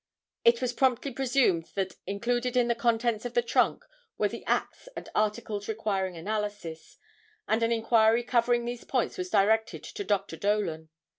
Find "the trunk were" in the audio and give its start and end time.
3.35-4.29